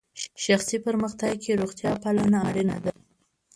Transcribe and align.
شخصي 0.45 0.77
پرمختګ 0.85 1.31
کې 1.43 1.51
روغتیا 1.61 1.91
پالنه 2.03 2.37
اړینه 2.49 2.77
ده. 2.83 2.91